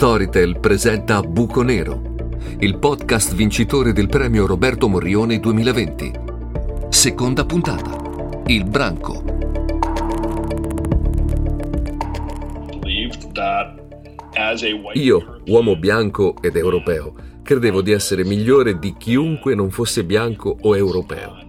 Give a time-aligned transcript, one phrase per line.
[0.00, 2.00] Storytel presenta Buco Nero,
[2.60, 6.12] il podcast vincitore del premio Roberto Morrione 2020.
[6.88, 8.42] Seconda puntata.
[8.46, 9.22] Il branco.
[14.94, 20.74] Io, uomo bianco ed europeo, credevo di essere migliore di chiunque non fosse bianco o
[20.74, 21.39] europeo.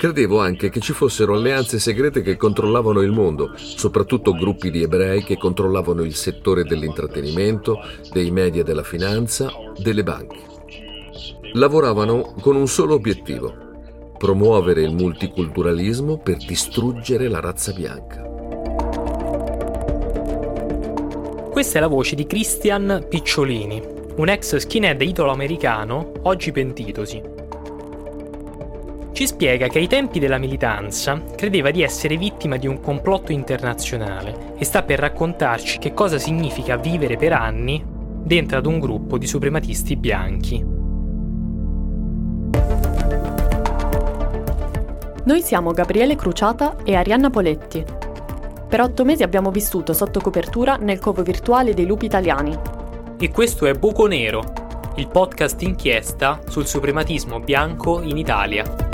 [0.00, 5.22] Credevo anche che ci fossero alleanze segrete che controllavano il mondo, soprattutto gruppi di ebrei
[5.22, 7.78] che controllavano il settore dell'intrattenimento,
[8.10, 10.38] dei media della finanza, delle banche.
[11.52, 13.54] Lavoravano con un solo obiettivo,
[14.16, 18.22] promuovere il multiculturalismo per distruggere la razza bianca.
[21.50, 23.82] Questa è la voce di Christian Picciolini,
[24.16, 27.39] un ex skinhead italo-americano, oggi pentitosi
[29.20, 34.54] ci spiega che ai tempi della militanza credeva di essere vittima di un complotto internazionale
[34.56, 39.26] e sta per raccontarci che cosa significa vivere per anni dentro ad un gruppo di
[39.26, 40.64] suprematisti bianchi.
[45.24, 47.84] Noi siamo Gabriele Cruciata e Arianna Poletti.
[48.70, 52.58] Per otto mesi abbiamo vissuto sotto copertura nel covo virtuale dei lupi italiani.
[53.18, 54.40] E questo è Buco Nero,
[54.94, 58.89] il podcast inchiesta sul suprematismo bianco in Italia.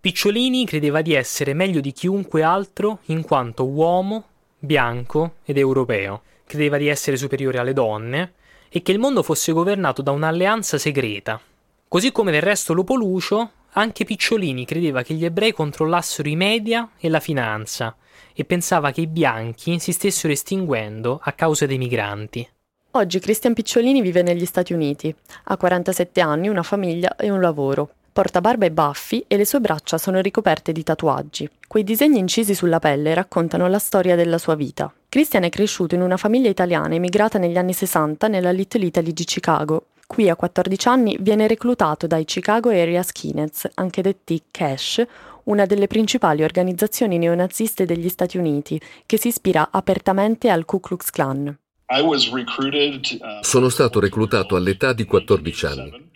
[0.00, 4.24] Picciolini credeva di essere meglio di chiunque altro in quanto uomo,
[4.58, 6.22] bianco ed europeo.
[6.46, 8.32] Credeva di essere superiore alle donne
[8.70, 11.38] e che il mondo fosse governato da un'alleanza segreta.
[11.86, 16.92] Così come del resto Lupo Lucio, anche Picciolini credeva che gli ebrei controllassero i media
[16.98, 17.94] e la finanza
[18.32, 22.48] e pensava che i bianchi si stessero estinguendo a causa dei migranti.
[22.92, 25.14] Oggi Cristian Picciolini vive negli Stati Uniti,
[25.44, 27.96] ha 47 anni, una famiglia e un lavoro.
[28.12, 31.48] Porta barba e baffi e le sue braccia sono ricoperte di tatuaggi.
[31.68, 34.92] Quei disegni incisi sulla pelle raccontano la storia della sua vita.
[35.08, 39.24] Christian è cresciuto in una famiglia italiana emigrata negli anni 60 nella Little Italy di
[39.24, 39.86] Chicago.
[40.08, 45.04] Qui a 14 anni viene reclutato dai Chicago Area Skinheads, anche detti Cash,
[45.44, 51.10] una delle principali organizzazioni neonaziste degli Stati Uniti, che si ispira apertamente al Ku Klux
[51.10, 51.56] Klan.
[51.92, 56.10] Uh, Sono stato reclutato all'età di 14 anni.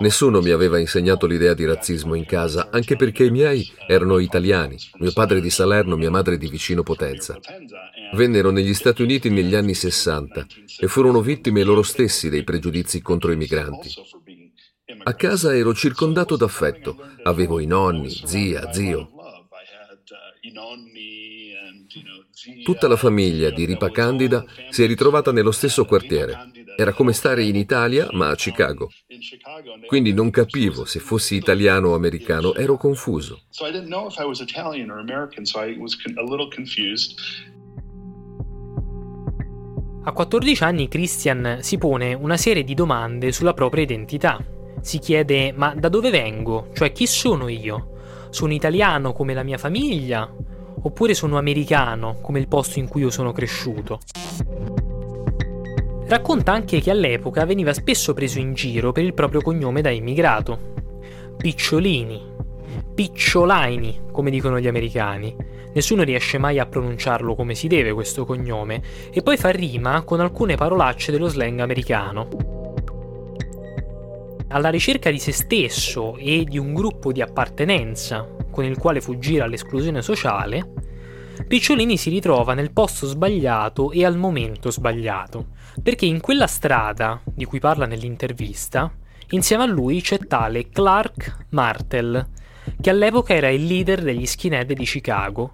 [0.00, 4.76] Nessuno mi aveva insegnato l'idea di razzismo in casa, anche perché i miei erano italiani,
[4.98, 7.38] mio padre di Salerno, mia madre di vicino Potenza.
[8.12, 10.46] Vennero negli Stati Uniti negli anni 60
[10.80, 13.88] e furono vittime loro stessi dei pregiudizi contro i migranti.
[15.02, 19.12] A casa ero circondato d'affetto, avevo i nonni, zia, zio.
[22.64, 26.50] Tutta la famiglia di Ripa Candida si è ritrovata nello stesso quartiere.
[26.74, 28.88] Era come stare in Italia, ma a Chicago.
[29.86, 33.42] Quindi non capivo se fossi italiano o americano, ero confuso.
[40.02, 44.42] A 14 anni Christian si pone una serie di domande sulla propria identità.
[44.80, 46.70] Si chiede ma da dove vengo?
[46.72, 47.98] Cioè chi sono io?
[48.30, 50.32] Sono italiano come la mia famiglia?
[50.82, 53.98] Oppure sono americano, come il posto in cui io sono cresciuto.
[56.06, 60.58] Racconta anche che all'epoca veniva spesso preso in giro per il proprio cognome da immigrato.
[61.36, 62.20] Picciolini,
[62.94, 65.34] Picciolaini, come dicono gli americani.
[65.72, 68.82] Nessuno riesce mai a pronunciarlo come si deve questo cognome,
[69.12, 72.28] e poi fa rima con alcune parolacce dello slang americano.
[74.48, 79.42] Alla ricerca di se stesso e di un gruppo di appartenenza, con il quale fuggire
[79.42, 80.88] all'esclusione sociale,
[81.46, 85.48] Picciolini si ritrova nel posto sbagliato e al momento sbagliato,
[85.82, 88.92] perché in quella strada, di cui parla nell'intervista,
[89.30, 92.28] insieme a lui c'è tale Clark Martel,
[92.80, 95.50] che all'epoca era il leader degli skinhead di Chicago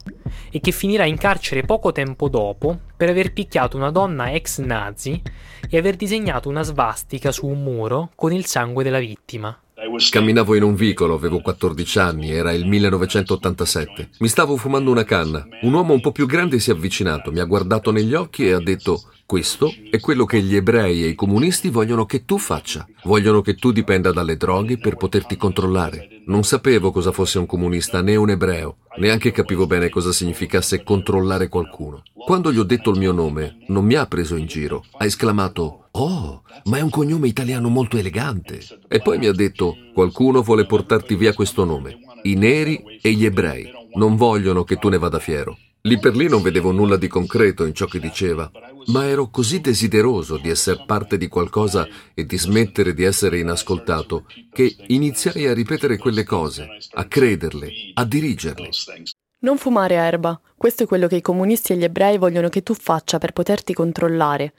[0.50, 5.20] e che finirà in carcere poco tempo dopo per aver picchiato una donna ex nazi
[5.68, 9.56] e aver disegnato una svastica su un muro con il sangue della vittima.
[10.10, 14.10] Camminavo in un vicolo, avevo 14 anni, era il 1987.
[14.18, 15.46] Mi stavo fumando una canna.
[15.62, 18.52] Un uomo un po' più grande si è avvicinato, mi ha guardato negli occhi e
[18.52, 22.86] ha detto questo è quello che gli ebrei e i comunisti vogliono che tu faccia.
[23.02, 26.22] Vogliono che tu dipenda dalle droghe per poterti controllare.
[26.26, 31.48] Non sapevo cosa fosse un comunista né un ebreo, neanche capivo bene cosa significasse controllare
[31.48, 32.04] qualcuno.
[32.14, 34.84] Quando gli ho detto il mio nome, non mi ha preso in giro.
[34.96, 38.60] Ha esclamato Oh, ma è un cognome italiano molto elegante.
[38.86, 41.98] E poi mi ha detto qualcuno vuole portarti via questo nome.
[42.22, 45.56] I neri e gli ebrei non vogliono che tu ne vada fiero.
[45.86, 48.50] Lì per lì non vedevo nulla di concreto in ciò che diceva,
[48.86, 54.26] ma ero così desideroso di essere parte di qualcosa e di smettere di essere inascoltato
[54.52, 58.68] che iniziai a ripetere quelle cose, a crederle, a dirigerle.
[59.38, 62.74] Non fumare erba, questo è quello che i comunisti e gli ebrei vogliono che tu
[62.74, 64.54] faccia per poterti controllare,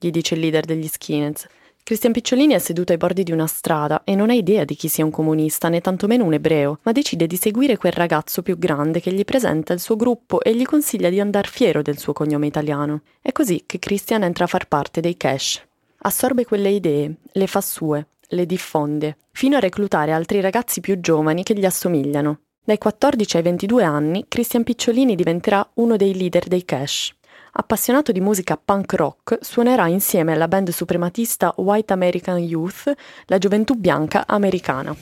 [0.00, 1.46] gli dice il leader degli skinheads.
[1.84, 4.86] Cristian Picciolini è seduto ai bordi di una strada e non ha idea di chi
[4.86, 9.00] sia un comunista né tantomeno un ebreo, ma decide di seguire quel ragazzo più grande
[9.00, 12.46] che gli presenta il suo gruppo e gli consiglia di andar fiero del suo cognome
[12.46, 13.02] italiano.
[13.20, 15.60] È così che Christian entra a far parte dei Cash.
[16.02, 21.42] Assorbe quelle idee, le fa sue, le diffonde, fino a reclutare altri ragazzi più giovani
[21.42, 22.42] che gli assomigliano.
[22.64, 27.12] Dai 14 ai 22 anni, Christian Picciolini diventerà uno dei leader dei Cash.
[27.54, 32.90] Appassionato di musica punk rock, suonerà insieme alla band suprematista White American Youth,
[33.26, 34.96] la gioventù bianca americana.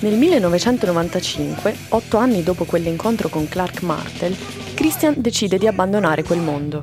[0.00, 6.82] Nel 1995, otto anni dopo quell'incontro con Clark Martel, Christian decide di abbandonare quel mondo.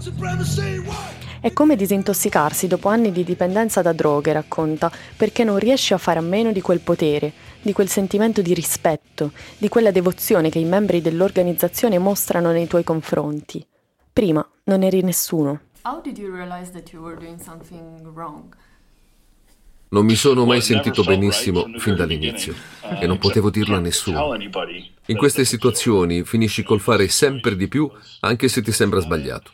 [1.40, 6.18] È come disintossicarsi dopo anni di dipendenza da droghe, racconta, perché non riesce a fare
[6.18, 7.32] a meno di quel potere,
[7.62, 12.84] di quel sentimento di rispetto, di quella devozione che i membri dell'organizzazione mostrano nei tuoi
[12.84, 13.64] confronti.
[14.12, 15.60] Prima non eri nessuno.
[15.84, 18.56] How did you realize that you were doing something wrong?
[19.94, 22.56] Non mi sono mai sentito benissimo fin dall'inizio
[23.02, 24.38] e non potevo dirlo a nessuno.
[25.08, 27.92] In queste situazioni finisci col fare sempre di più
[28.22, 29.52] anche se ti sembra sbagliato.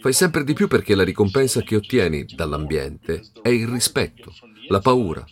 [0.00, 4.34] Fai sempre di più perché la ricompensa che ottieni dall'ambiente è il rispetto,
[4.70, 5.24] la paura,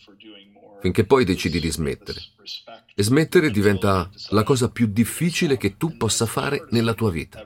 [0.81, 2.21] finché poi decidi di smettere.
[2.95, 7.45] E smettere diventa la cosa più difficile che tu possa fare nella tua vita.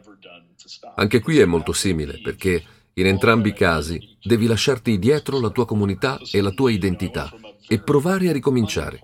[0.96, 2.62] Anche qui è molto simile perché
[3.00, 7.30] in entrambi i casi devi lasciarti dietro la tua comunità e la tua identità
[7.66, 9.00] e provare a ricominciare.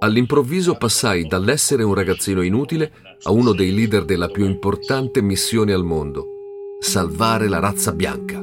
[0.00, 5.84] All'improvviso passai dall'essere un ragazzino inutile a uno dei leader della più importante missione al
[5.84, 6.26] mondo,
[6.78, 8.37] salvare la razza bianca.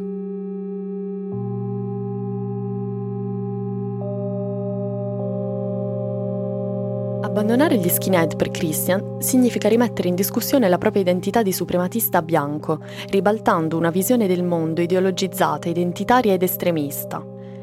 [7.36, 12.80] Abbandonare gli skinhead per Christian significa rimettere in discussione la propria identità di suprematista bianco,
[13.10, 17.22] ribaltando una visione del mondo ideologizzata, identitaria ed estremista.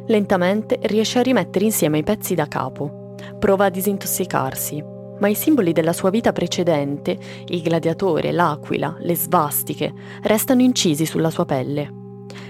[0.08, 3.14] Lentamente riesce a rimettere insieme i pezzi da capo.
[3.38, 4.84] Prova a disintossicarsi,
[5.18, 7.16] ma i simboli della sua vita precedente,
[7.46, 9.90] il gladiatore, l'aquila, le svastiche,
[10.24, 12.01] restano incisi sulla sua pelle.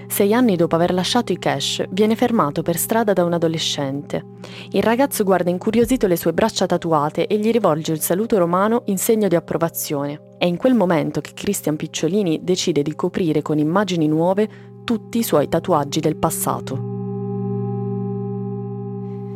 [0.07, 4.23] Sei anni dopo aver lasciato i cash, viene fermato per strada da un adolescente.
[4.71, 8.97] Il ragazzo guarda incuriosito le sue braccia tatuate e gli rivolge il saluto romano in
[8.97, 10.31] segno di approvazione.
[10.37, 14.49] È in quel momento che Christian Picciolini decide di coprire con immagini nuove
[14.83, 16.91] tutti i suoi tatuaggi del passato.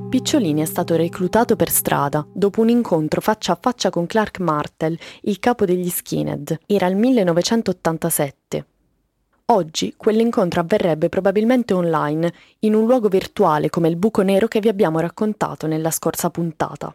[0.10, 4.98] Picciolini è stato reclutato per strada dopo un incontro faccia a faccia con Clark Martel,
[5.24, 6.60] il capo degli skinhead.
[6.66, 8.66] Era il 1987.
[9.50, 14.68] Oggi quell'incontro avverrebbe probabilmente online, in un luogo virtuale come il buco nero che vi
[14.68, 16.94] abbiamo raccontato nella scorsa puntata.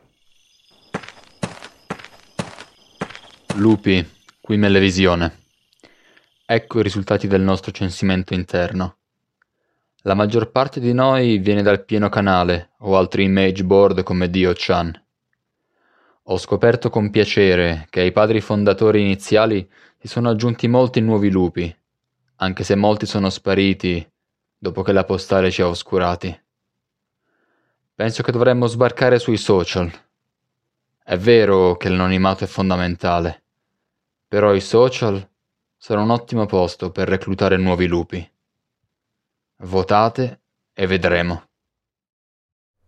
[3.55, 4.07] Lupi,
[4.39, 5.39] qui Melevisione.
[6.45, 8.97] Ecco i risultati del nostro censimento interno.
[10.03, 14.53] La maggior parte di noi viene dal pieno canale o altri image board come Dio
[14.55, 15.03] Chan.
[16.25, 19.67] Ho scoperto con piacere che ai padri fondatori iniziali
[19.99, 21.75] si sono aggiunti molti nuovi lupi
[22.43, 24.05] anche se molti sono spariti
[24.59, 26.41] dopo che la postale ci ha oscurati.
[27.95, 29.91] Penso che dovremmo sbarcare sui social.
[31.05, 33.45] È vero che l'anonimato è fondamentale,
[34.27, 35.25] però i social
[35.77, 38.31] sono un ottimo posto per reclutare nuovi lupi.
[39.59, 40.41] Votate
[40.73, 41.49] e vedremo.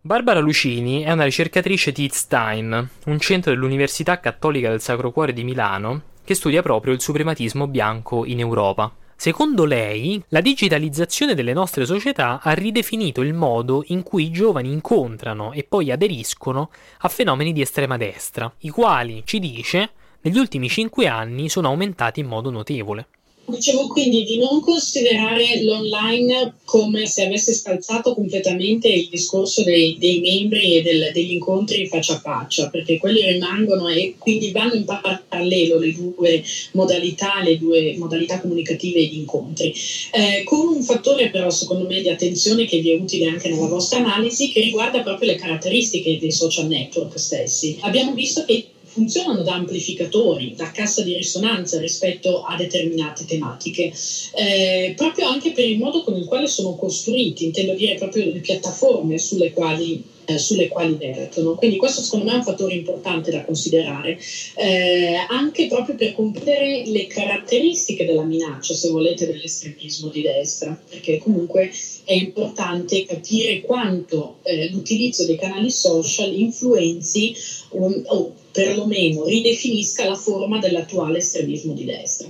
[0.01, 5.45] Barbara Lucini è una ricercatrice di Stein, un centro dell'Università Cattolica del Sacro Cuore di
[5.45, 8.93] Milano, che studia proprio il suprematismo bianco in Europa.
[9.17, 14.71] Secondo lei, la digitalizzazione delle nostre società ha ridefinito il modo in cui i giovani
[14.71, 16.69] incontrano e poi aderiscono
[16.99, 19.91] a fenomeni di estrema destra, i quali, ci dice,
[20.21, 23.07] negli ultimi cinque anni sono aumentati in modo notevole.
[23.47, 30.19] Dicevo quindi di non considerare l'online come se avesse scalzato completamente il discorso dei, dei
[30.19, 34.83] membri e del, degli incontri faccia a faccia, perché quelli rimangono e quindi vanno in
[34.83, 39.73] parallelo le due modalità, le due modalità comunicative di incontri.
[40.11, 43.67] Eh, con un fattore però secondo me di attenzione che vi è utile anche nella
[43.67, 47.77] vostra analisi che riguarda proprio le caratteristiche dei social network stessi.
[47.81, 53.91] Abbiamo visto che funzionano da amplificatori, da cassa di risonanza rispetto a determinate tematiche,
[54.35, 58.39] eh, proprio anche per il modo con il quale sono costruiti, intendo dire proprio le
[58.39, 61.55] piattaforme sulle quali eh, sulle quali vertono.
[61.55, 64.17] Quindi questo secondo me è un fattore importante da considerare,
[64.55, 71.19] eh, anche proprio per comprendere le caratteristiche della minaccia, se volete, dell'estremismo di destra, perché
[71.19, 71.71] comunque
[72.03, 77.35] è importante capire quanto eh, l'utilizzo dei canali social influenzi
[77.69, 82.27] um, o perlomeno ridefinisca la forma dell'attuale estremismo di destra.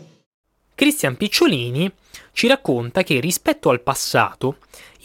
[0.74, 1.89] Cristian Picciolini
[2.34, 4.58] ci racconta che rispetto al passato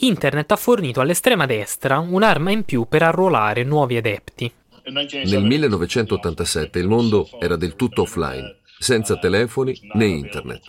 [0.03, 4.51] Internet ha fornito all'estrema destra un'arma in più per arruolare nuovi adepti.
[4.85, 10.63] Nel 1987 il mondo era del tutto offline, senza telefoni né internet.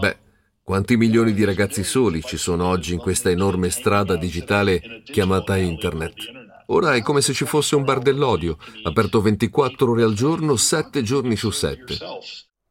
[0.00, 0.16] Beh,
[0.62, 6.14] quanti milioni di ragazzi soli ci sono oggi in questa enorme strada digitale chiamata internet?
[6.66, 11.02] Ora è come se ci fosse un bar dell'odio, aperto 24 ore al giorno, 7
[11.02, 11.98] giorni su 7.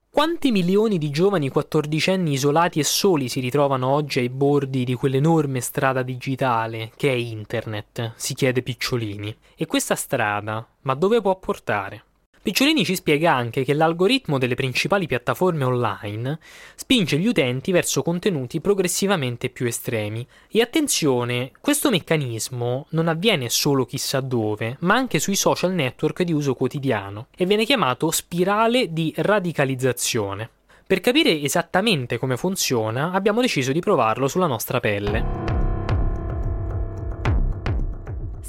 [0.09, 5.59] Quanti milioni di giovani quattordicenni isolati e soli si ritrovano oggi ai bordi di quell'enorme
[5.59, 8.13] strada digitale che è Internet?
[8.15, 9.35] si chiede Picciolini.
[9.55, 12.03] E questa strada, ma dove può portare?
[12.43, 16.39] Picciolini ci spiega anche che l'algoritmo delle principali piattaforme online
[16.75, 20.27] spinge gli utenti verso contenuti progressivamente più estremi.
[20.50, 26.33] E attenzione, questo meccanismo non avviene solo chissà dove, ma anche sui social network di
[26.33, 30.50] uso quotidiano e viene chiamato spirale di radicalizzazione.
[30.85, 35.52] Per capire esattamente come funziona, abbiamo deciso di provarlo sulla nostra pelle.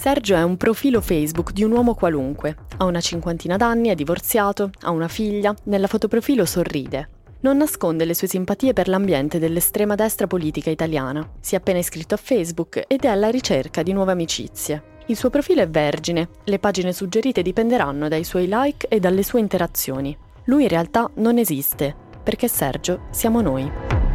[0.04, 2.54] Sergio è un profilo Facebook di un uomo qualunque.
[2.76, 7.08] Ha una cinquantina d'anni, è divorziato, ha una figlia, nella fotoprofilo sorride.
[7.40, 11.26] Non nasconde le sue simpatie per l'ambiente dell'estrema destra politica italiana.
[11.40, 14.82] Si è appena iscritto a Facebook ed è alla ricerca di nuove amicizie.
[15.06, 19.40] Il suo profilo è vergine, le pagine suggerite dipenderanno dai suoi like e dalle sue
[19.40, 20.14] interazioni.
[20.44, 24.13] Lui in realtà non esiste, perché Sergio siamo noi.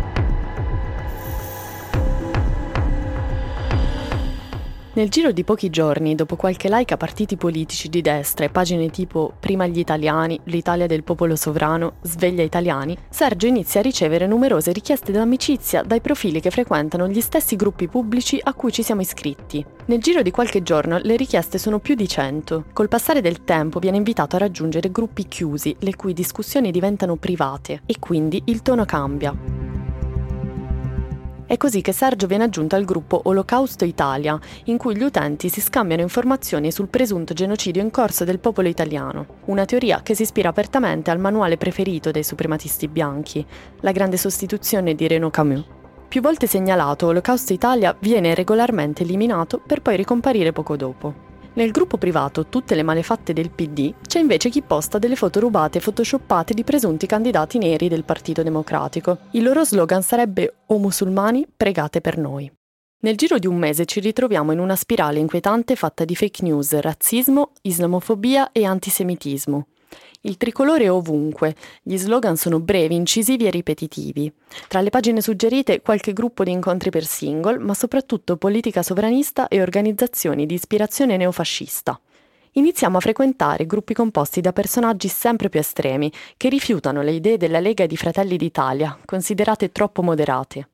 [5.00, 8.90] Nel giro di pochi giorni, dopo qualche like a partiti politici di destra e pagine
[8.90, 14.74] tipo Prima gli italiani, l'Italia del popolo sovrano, Sveglia italiani, Sergio inizia a ricevere numerose
[14.74, 19.66] richieste d'amicizia dai profili che frequentano gli stessi gruppi pubblici a cui ci siamo iscritti.
[19.86, 22.66] Nel giro di qualche giorno le richieste sono più di 100.
[22.74, 27.84] Col passare del tempo viene invitato a raggiungere gruppi chiusi, le cui discussioni diventano private
[27.86, 29.79] e quindi il tono cambia.
[31.50, 35.62] È così che Sergio viene aggiunto al gruppo Olocausto Italia, in cui gli utenti si
[35.62, 40.50] scambiano informazioni sul presunto genocidio in corso del popolo italiano, una teoria che si ispira
[40.50, 43.44] apertamente al manuale preferito dei suprematisti bianchi,
[43.80, 45.66] La grande sostituzione di Renaud Camus.
[46.08, 51.14] Più volte segnalato, Olocausto Italia viene regolarmente eliminato per poi ricomparire poco dopo.
[51.54, 55.80] Nel gruppo privato Tutte le malefatte del PD c'è invece chi posta delle foto rubate
[55.80, 59.18] e photoshoppate di presunti candidati neri del Partito Democratico.
[59.32, 62.52] Il loro slogan sarebbe O musulmani, pregate per noi.
[63.02, 66.78] Nel giro di un mese ci ritroviamo in una spirale inquietante fatta di fake news,
[66.78, 69.68] razzismo, islamofobia e antisemitismo.
[70.22, 74.30] Il tricolore è ovunque, gli slogan sono brevi, incisivi e ripetitivi.
[74.68, 79.62] Tra le pagine suggerite qualche gruppo di incontri per single, ma soprattutto politica sovranista e
[79.62, 81.98] organizzazioni di ispirazione neofascista.
[82.54, 87.62] Iniziamo a frequentare gruppi composti da personaggi sempre più estremi, che rifiutano le idee della
[87.62, 90.68] Lega di Fratelli d'Italia, considerate troppo moderate.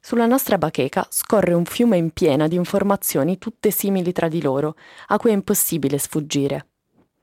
[0.00, 4.74] Sulla nostra bacheca scorre un fiume in piena di informazioni tutte simili tra di loro,
[5.06, 6.66] a cui è impossibile sfuggire.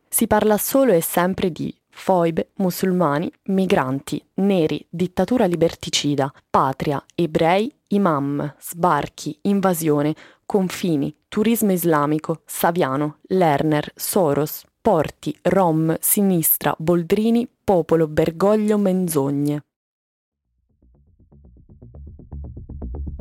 [0.10, 8.56] Si parla solo e sempre di foibe, musulmani, migranti, neri, dittatura liberticida, patria, ebrei, imam,
[8.60, 19.64] sbarchi, invasione, confini, turismo islamico, Saviano, Lerner, Soros, porti, rom, sinistra, Boldrini, popolo, bergoglio, menzogne.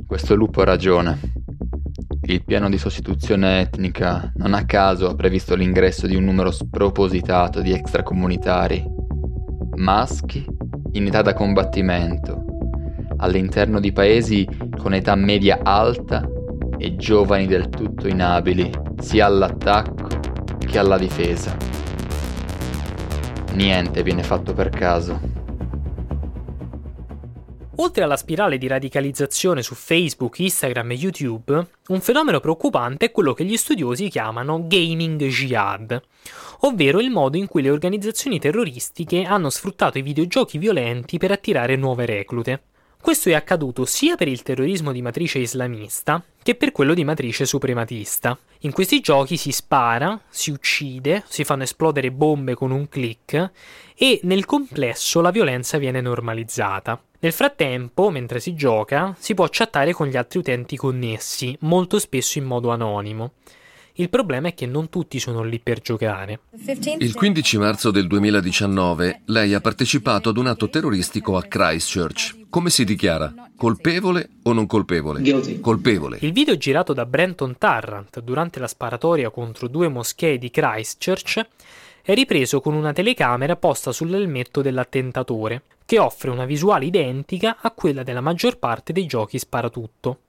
[0.06, 1.47] Questo lupo ha ragione.
[2.30, 7.62] Il piano di sostituzione etnica non a caso ha previsto l'ingresso di un numero spropositato
[7.62, 8.84] di extracomunitari,
[9.76, 10.44] maschi
[10.92, 12.44] in età da combattimento,
[13.16, 16.28] all'interno di paesi con età media alta
[16.76, 18.70] e giovani del tutto inabili
[19.00, 20.08] sia all'attacco
[20.58, 21.56] che alla difesa.
[23.54, 25.37] Niente viene fatto per caso.
[27.80, 33.34] Oltre alla spirale di radicalizzazione su Facebook, Instagram e YouTube, un fenomeno preoccupante è quello
[33.34, 36.02] che gli studiosi chiamano gaming jihad,
[36.60, 41.76] ovvero il modo in cui le organizzazioni terroristiche hanno sfruttato i videogiochi violenti per attirare
[41.76, 42.62] nuove reclute.
[43.00, 47.46] Questo è accaduto sia per il terrorismo di matrice islamista che per quello di matrice
[47.46, 48.36] suprematista.
[48.62, 53.52] In questi giochi si spara, si uccide, si fanno esplodere bombe con un click
[53.94, 57.00] e nel complesso la violenza viene normalizzata.
[57.20, 62.38] Nel frattempo, mentre si gioca, si può chattare con gli altri utenti connessi, molto spesso
[62.38, 63.34] in modo anonimo.
[64.00, 66.38] Il problema è che non tutti sono lì per giocare.
[66.98, 72.46] Il 15 marzo del 2019 lei ha partecipato ad un atto terroristico a Christchurch.
[72.48, 73.34] Come si dichiara?
[73.56, 75.20] Colpevole o non colpevole?
[75.20, 75.58] Guilty.
[75.58, 76.18] Colpevole.
[76.20, 81.44] Il video girato da Brenton Tarrant durante la sparatoria contro due moschee di Christchurch
[82.00, 88.04] è ripreso con una telecamera posta sull'elmetto dell'attentatore, che offre una visuale identica a quella
[88.04, 90.20] della maggior parte dei giochi sparatutto.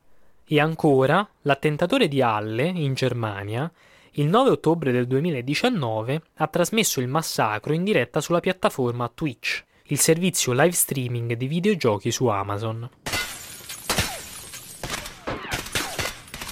[0.51, 3.71] E ancora, l'attentatore di Halle, in Germania,
[4.13, 9.99] il 9 ottobre del 2019 ha trasmesso il massacro in diretta sulla piattaforma Twitch, il
[9.99, 12.89] servizio live streaming di videogiochi su Amazon.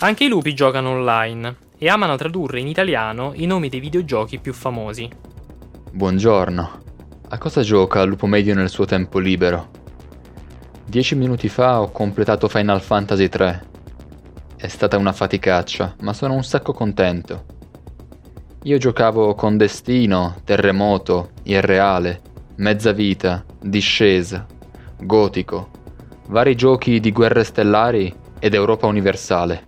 [0.02, 4.54] Anche i lupi giocano online e amano tradurre in italiano i nomi dei videogiochi più
[4.54, 5.10] famosi.
[5.90, 6.82] Buongiorno.
[7.30, 9.72] A cosa gioca Lupo Medio nel suo tempo libero?
[10.86, 13.76] Dieci minuti fa ho completato Final Fantasy 3.
[14.60, 17.46] È stata una faticaccia, ma sono un sacco contento.
[18.64, 22.22] Io giocavo con Destino, Terremoto, Irreale,
[22.56, 24.48] Mezza Vita, Discesa,
[25.00, 25.70] Gotico,
[26.30, 29.67] vari giochi di guerre stellari ed Europa universale.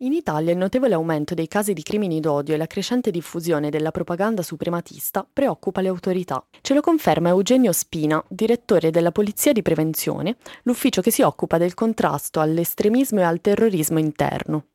[0.00, 3.90] In Italia il notevole aumento dei casi di crimini d'odio e la crescente diffusione della
[3.90, 6.46] propaganda suprematista preoccupa le autorità.
[6.60, 11.72] Ce lo conferma Eugenio Spina, direttore della Polizia di Prevenzione, l'ufficio che si occupa del
[11.72, 14.66] contrasto all'estremismo e al terrorismo interno.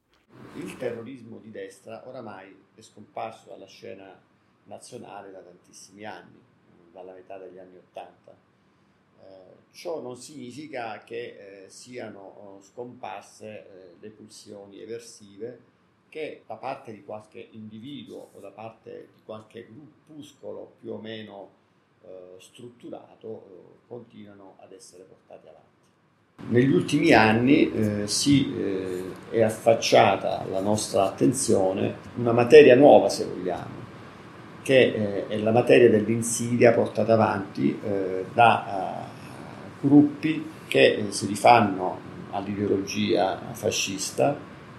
[0.55, 4.19] Il terrorismo di destra oramai è scomparso dalla scena
[4.63, 6.41] nazionale da tantissimi anni,
[6.91, 8.33] dalla metà degli anni Ottanta.
[9.21, 15.69] Eh, ciò non significa che eh, siano oh, scomparse eh, le pulsioni eversive
[16.09, 21.59] che da parte di qualche individuo o da parte di qualche gruppuscolo più o meno
[22.39, 25.71] strutturato continuano ad essere portate avanti.
[26.49, 33.25] Negli ultimi anni eh, si eh, è affacciata alla nostra attenzione una materia nuova, se
[33.25, 33.79] vogliamo,
[34.63, 37.79] che eh, è la materia dell'insidia portata avanti
[38.33, 39.07] da
[39.81, 44.37] gruppi che eh, si rifanno all'ideologia fascista,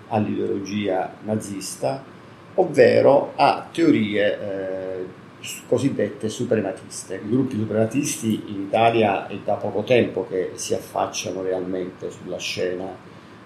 [0.09, 2.03] all'ideologia nazista,
[2.55, 5.07] ovvero a teorie eh,
[5.67, 7.17] cosiddette suprematiste.
[7.17, 12.87] I gruppi suprematisti in Italia è da poco tempo che si affacciano realmente sulla scena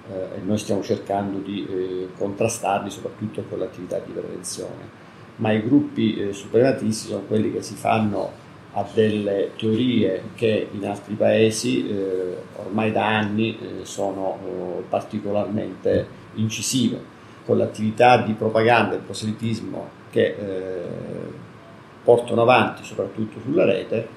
[0.08, 5.04] eh, e noi stiamo cercando di eh, contrastarli soprattutto con l'attività di prevenzione.
[5.36, 8.44] Ma i gruppi eh, suprematisti sono quelli che si fanno
[8.78, 16.06] a delle teorie che in altri paesi eh, ormai da anni eh, sono eh, particolarmente
[16.34, 17.14] incisive,
[17.46, 20.84] con l'attività di propaganda e proselitismo che eh,
[22.04, 24.08] portano avanti soprattutto sulla rete,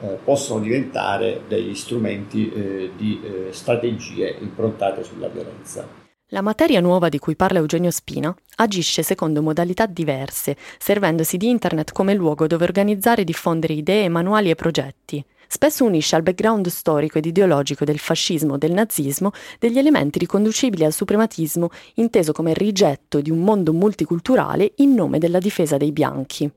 [0.00, 6.05] eh, possono diventare degli strumenti di strategie improntate sulla violenza.
[6.30, 11.92] La materia nuova di cui parla Eugenio Spina agisce secondo modalità diverse, servendosi di Internet
[11.92, 15.24] come luogo dove organizzare e diffondere idee, manuali e progetti.
[15.46, 20.84] Spesso unisce al background storico ed ideologico del fascismo o del nazismo degli elementi riconducibili
[20.84, 26.50] al suprematismo, inteso come rigetto di un mondo multiculturale in nome della difesa dei bianchi.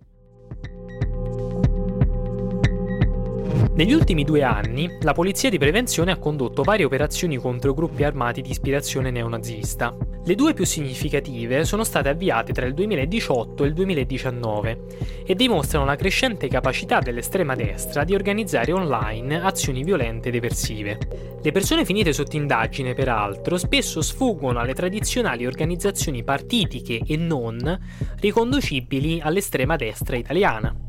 [3.72, 8.42] Negli ultimi due anni, la Polizia di Prevenzione ha condotto varie operazioni contro gruppi armati
[8.42, 9.96] di ispirazione neonazista.
[10.26, 14.80] Le due più significative sono state avviate tra il 2018 e il 2019
[15.26, 20.98] e dimostrano la crescente capacità dell'estrema destra di organizzare online azioni violente ed eversive.
[21.42, 27.80] Le persone finite sotto indagine, peraltro, spesso sfuggono alle tradizionali organizzazioni partitiche e non
[28.20, 30.89] riconducibili all'estrema destra italiana.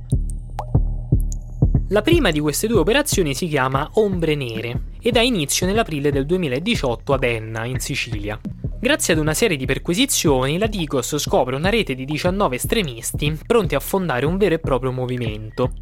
[1.92, 6.24] La prima di queste due operazioni si chiama Ombre Nere ed ha inizio nell'aprile del
[6.24, 8.38] 2018 ad Enna, in Sicilia.
[8.78, 13.74] Grazie ad una serie di perquisizioni, la Digos scopre una rete di 19 estremisti pronti
[13.74, 15.72] a fondare un vero e proprio movimento.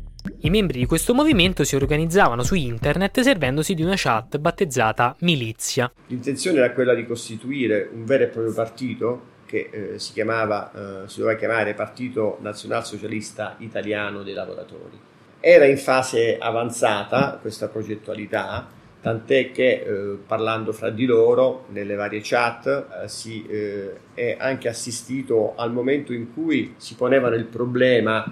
[0.40, 5.92] I membri di questo movimento si organizzavano su internet servendosi di una chat battezzata Milizia.
[6.06, 11.08] L'intenzione era quella di costituire un vero e proprio partito che eh, si, chiamava, eh,
[11.10, 15.07] si doveva chiamare Partito Nazionalsocialista Italiano dei Lavoratori
[15.40, 18.66] era in fase avanzata questa progettualità,
[19.00, 24.68] tant'è che eh, parlando fra di loro nelle varie chat eh, si eh, è anche
[24.68, 28.24] assistito al momento in cui si ponevano il problema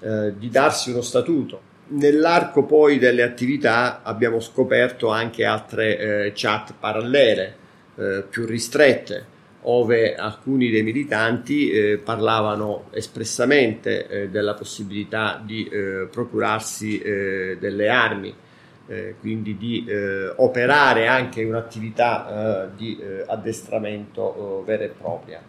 [0.00, 1.66] eh, di darsi uno statuto.
[1.90, 7.56] Nell'arco poi delle attività abbiamo scoperto anche altre eh, chat parallele,
[7.96, 16.08] eh, più ristrette, ove alcuni dei militanti eh, parlavano espressamente eh, della possibilità di eh,
[16.10, 18.34] procurarsi eh, delle armi
[18.90, 25.40] eh, quindi di eh, operare anche un'attività eh, di eh, addestramento vera e propria.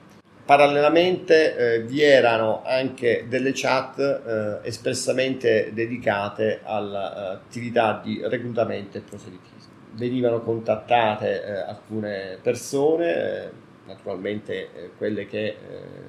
[0.44, 9.72] Parallelamente vi erano anche delle chat espressamente dedicate all'attività di reclutamento e proselitismo.
[9.92, 13.52] Venivano contattate alcune persone,
[13.90, 15.58] naturalmente quelle che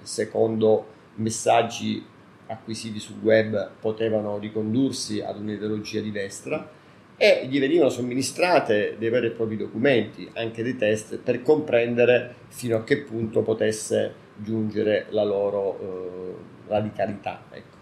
[0.02, 2.04] secondo messaggi
[2.46, 6.78] acquisiti sul web potevano ricondursi ad un'ideologia di destra
[7.16, 12.78] e gli venivano somministrate dei veri e propri documenti, anche dei test, per comprendere fino
[12.78, 16.34] a che punto potesse giungere la loro eh,
[16.68, 17.42] radicalità.
[17.50, 17.76] Ecco.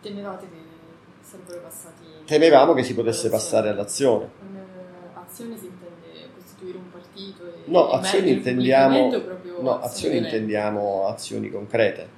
[0.00, 0.56] Temevate che
[1.20, 2.04] sarebbero passati...
[2.24, 4.30] Temevamo che si potesse passare all'azione.
[4.38, 6.01] Con eh, azione si intende
[6.62, 7.44] costituire un partito?
[7.46, 9.10] E no, azioni intendiamo,
[9.60, 12.08] no, azioni intendiamo azioni concrete,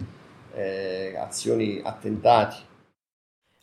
[0.54, 2.57] eh, azioni attentati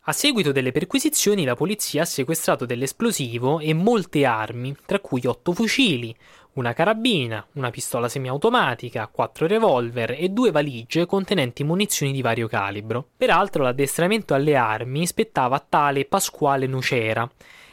[0.06, 5.52] a seguito delle perquisizioni la polizia ha sequestrato dell'esplosivo e molte armi, tra cui otto
[5.52, 6.12] fucili,
[6.54, 13.10] una carabina, una pistola semiautomatica, quattro revolver e due valigie contenenti munizioni di vario calibro.
[13.16, 17.30] Peraltro l'addestramento alle armi spettava a tale Pasquale Nucera,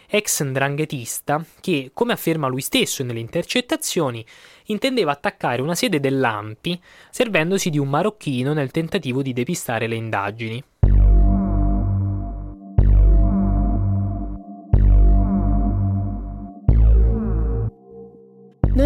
[0.10, 4.26] ex ndranghetista che, come afferma lui stesso nelle intercettazioni,
[4.66, 10.64] intendeva attaccare una sede dell'AMPI servendosi di un marocchino nel tentativo di depistare le indagini.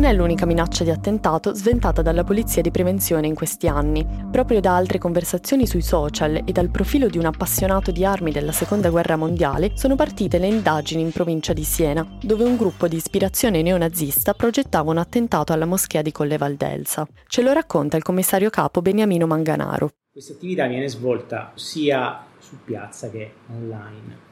[0.04, 4.06] Non è l'unica minaccia di attentato sventata dalla polizia di prevenzione in questi anni.
[4.30, 8.52] Proprio da altre conversazioni sui social e dal profilo di un appassionato di armi della
[8.52, 12.98] Seconda Guerra Mondiale sono partite le indagini in provincia di Siena, dove un gruppo di
[12.98, 17.08] ispirazione neonazista progettava un attentato alla moschea di Colle Valdelsa.
[17.26, 19.92] Ce lo racconta il commissario capo Beniamino Manganaro.
[20.12, 24.23] Questa attività viene svolta sia su piazza che online.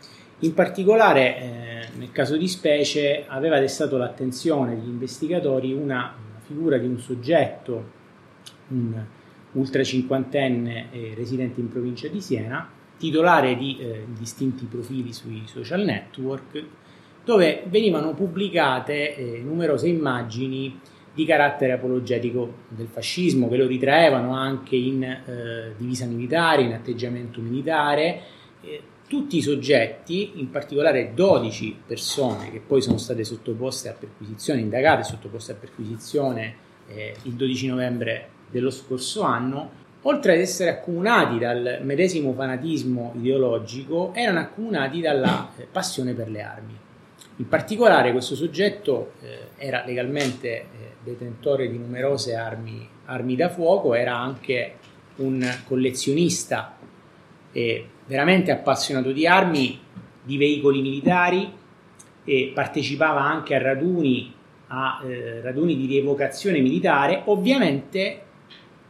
[0.44, 6.88] In particolare, eh, nel caso di specie, aveva destato l'attenzione degli investigatori una, figura di
[6.88, 8.00] un soggetto,
[8.70, 9.04] un
[9.54, 15.82] ultra cinquantenne eh, residente in provincia di Siena, titolare di eh, distinti profili sui social
[15.82, 16.64] network,
[17.24, 20.80] dove venivano pubblicate eh, numerose immagini
[21.14, 27.42] di carattere apologetico del fascismo, che lo ritraevano anche in eh, divisa militare, in atteggiamento
[27.42, 28.22] militare,
[28.62, 34.62] eh, tutti i soggetti, in particolare 12 persone che poi sono state sottoposte a perquisizione,
[34.62, 36.56] indagate, sottoposte a perquisizione
[36.88, 39.70] eh, il 12 novembre dello scorso anno,
[40.04, 46.42] oltre ad essere accomunati dal medesimo fanatismo ideologico, erano accomunati dalla eh, passione per le
[46.42, 46.78] armi.
[47.36, 50.68] In particolare questo soggetto eh, era legalmente eh,
[51.04, 54.76] detentore di numerose armi, armi da fuoco, era anche
[55.18, 56.78] un collezionista
[57.52, 59.80] e veramente appassionato di armi,
[60.22, 61.50] di veicoli militari
[62.26, 64.34] e partecipava anche a raduni,
[64.68, 67.22] a eh, raduni di rievocazione militare.
[67.28, 68.24] Ovviamente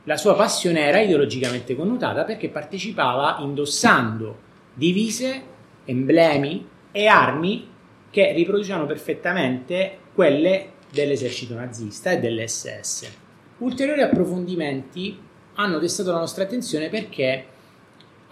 [0.06, 5.44] la sua passione era ideologicamente connotata perché partecipava indossando divise,
[5.86, 7.70] emblemi e armi
[8.10, 13.18] che riproducevano perfettamente quelle dell'esercito nazista e dell'SS.
[13.60, 15.16] Ulteriori approfondimenti
[15.54, 17.46] hanno destato la nostra attenzione perché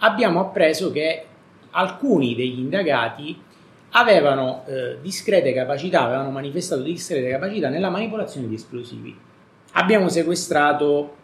[0.00, 1.24] abbiamo appreso che
[1.70, 3.40] alcuni degli indagati
[3.92, 9.16] avevano eh, discrete capacità, avevano manifestato discrete capacità nella manipolazione di esplosivi.
[9.72, 11.16] Abbiamo sequestrato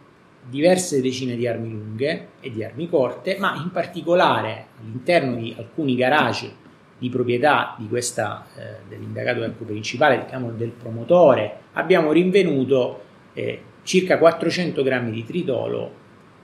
[0.49, 5.95] diverse decine di armi lunghe e di armi corte, ma in particolare all'interno di alcuni
[5.95, 6.65] garage
[6.97, 13.01] di proprietà di questa, eh, dell'indagato ecco, principale, diciamo del promotore, abbiamo rinvenuto
[13.33, 15.91] eh, circa 400 grammi di tritolo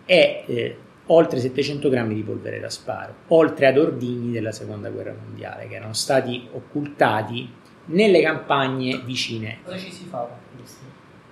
[0.06, 5.14] e eh, oltre 700 grammi di polvere da sparo, oltre ad ordigni della seconda guerra
[5.14, 7.50] mondiale che erano stati occultati
[7.86, 9.60] nelle campagne vicine.
[9.64, 10.42] Cosa ci si fa?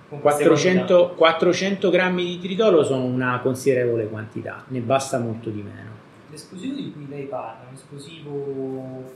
[0.10, 5.90] 400, 400 grammi di tritolo sono una considerevole quantità, ne basta molto di meno.
[6.30, 9.14] L'esplosivo di cui lei parla è un esplosivo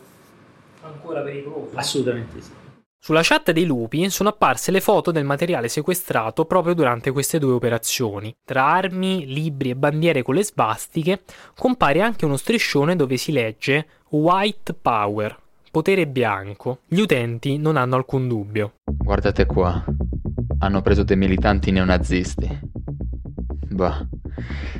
[0.81, 1.71] ancora pericoloso?
[1.75, 2.51] Assolutamente sì.
[3.05, 7.51] Sulla chat dei lupi sono apparse le foto del materiale sequestrato proprio durante queste due
[7.51, 8.35] operazioni.
[8.43, 11.21] Tra armi, libri e bandiere con le svastiche
[11.55, 15.39] compare anche uno striscione dove si legge White Power,
[15.69, 16.79] potere bianco.
[16.87, 18.73] Gli utenti non hanno alcun dubbio.
[18.85, 19.85] Guardate qua,
[20.57, 22.59] hanno preso dei militanti neonazisti.
[23.69, 24.03] Bah,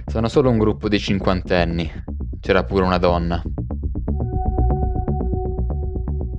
[0.08, 1.92] sono solo un gruppo di cinquantenni.
[2.40, 3.40] C'era pure una donna.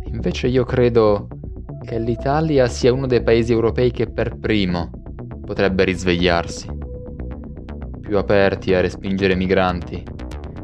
[0.06, 1.28] Invece io credo
[1.86, 4.90] che l'Italia sia uno dei paesi europei che per primo
[5.46, 6.68] potrebbe risvegliarsi.
[8.00, 10.02] Più aperti a respingere migranti.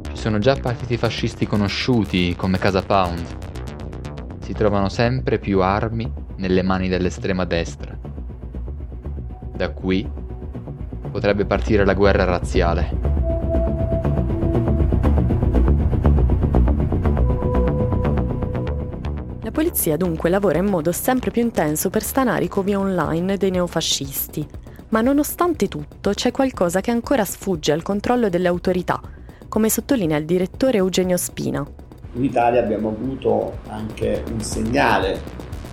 [0.02, 3.24] Ci sono già partiti fascisti conosciuti come Casa Pound.
[4.40, 7.96] si trovano sempre più armi nelle mani dell'estrema destra.
[9.54, 10.10] Da qui
[11.12, 13.01] potrebbe partire la guerra razziale.
[19.52, 24.44] Polizia dunque lavora in modo sempre più intenso per stanare i covi online dei neofascisti,
[24.88, 29.00] ma nonostante tutto c'è qualcosa che ancora sfugge al controllo delle autorità,
[29.48, 31.64] come sottolinea il direttore Eugenio Spina.
[32.14, 35.20] In Italia abbiamo avuto anche un segnale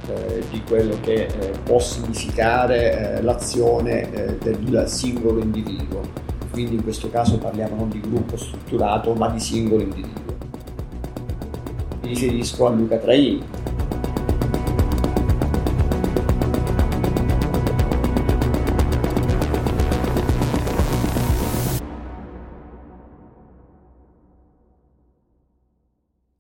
[0.08, 6.02] eh, di quello che eh, può significare eh, l'azione eh, del singolo individuo.
[6.52, 10.38] Quindi in questo caso parliamo non di gruppo strutturato ma di singolo individuo.
[12.02, 13.44] Mi riferisco a Luca Traini,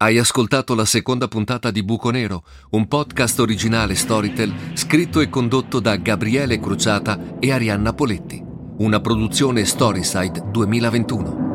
[0.01, 5.81] Hai ascoltato la seconda puntata di Buco Nero, un podcast originale Storytel scritto e condotto
[5.81, 8.41] da Gabriele Crociata e Arianna Poletti,
[8.77, 11.47] una produzione Storyside 2021.